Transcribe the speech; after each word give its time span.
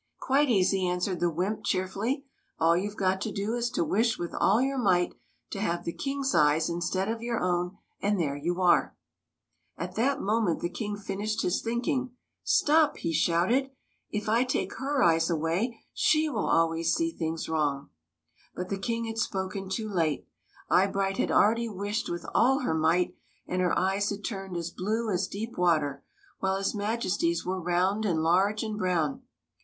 "Quite 0.19 0.49
easy," 0.49 0.87
answered 0.87 1.19
the 1.19 1.29
wymp, 1.29 1.63
cheer 1.63 1.87
fully. 1.87 2.25
"All 2.57 2.75
you 2.75 2.89
Ve 2.89 2.95
got 2.95 3.21
to 3.21 3.31
do 3.31 3.53
is 3.53 3.69
to 3.69 3.83
wish 3.83 4.17
with 4.17 4.33
all 4.33 4.59
your 4.59 4.79
might 4.79 5.13
to 5.51 5.59
have 5.61 5.83
the 5.83 5.93
King's 5.93 6.33
eyes 6.33 6.71
instead 6.71 7.07
of 7.07 7.21
your 7.21 7.39
own, 7.39 7.77
and 8.01 8.19
there 8.19 8.35
you 8.35 8.63
are!" 8.63 8.97
At 9.77 9.93
that 9.97 10.19
moment 10.19 10.59
the 10.61 10.71
King 10.71 10.95
finished 10.97 11.43
his 11.43 11.61
think 11.61 11.87
ing." 11.87 12.13
Stop!" 12.43 12.97
he 12.97 13.13
shouted." 13.13 13.69
If 14.09 14.27
I 14.27 14.43
take 14.43 14.73
her 14.77 15.03
eyes 15.03 15.29
away, 15.29 15.79
she 15.93 16.27
will 16.27 16.49
always 16.49 16.91
see 16.95 17.11
things 17.11 17.47
wrong!" 17.47 17.91
But 18.55 18.69
the 18.69 18.79
King 18.79 19.05
had 19.05 19.19
spoken 19.19 19.69
too 19.69 19.87
late. 19.87 20.25
Eye 20.67 20.87
bright 20.87 21.17
had 21.17 21.29
already 21.29 21.69
wished 21.69 22.09
with 22.09 22.25
all 22.33 22.61
her 22.61 22.73
might, 22.73 23.13
and 23.45 23.61
her 23.61 23.77
eyes 23.77 24.09
had 24.09 24.25
turned 24.25 24.57
as 24.57 24.71
blue 24.71 25.11
as 25.11 25.27
deep 25.27 25.59
water 25.59 26.03
while 26.39 26.57
his 26.57 26.73
Majesty's 26.73 27.45
were 27.45 27.61
round 27.61 28.03
and 28.03 28.23
large 28.23 28.63
and 28.63 28.79
brown. 28.79 29.21